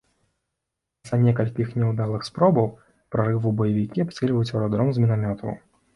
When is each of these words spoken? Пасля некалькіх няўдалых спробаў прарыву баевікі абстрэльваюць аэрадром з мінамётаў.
Пасля 1.03 1.19
некалькіх 1.25 1.75
няўдалых 1.81 2.25
спробаў 2.29 2.67
прарыву 3.17 3.49
баевікі 3.61 4.03
абстрэльваюць 4.07 4.49
аэрадром 4.53 4.87
з 4.97 5.05
мінамётаў. 5.05 5.51